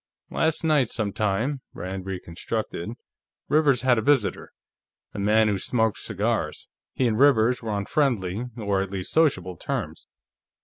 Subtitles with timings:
[0.31, 2.93] "Last night, sometime," Rand reconstructed,
[3.49, 4.51] "Rivers had a visitor.
[5.13, 6.67] A man, who smoked cigars.
[6.91, 10.07] He and Rivers were on friendly, or at least sociable, terms.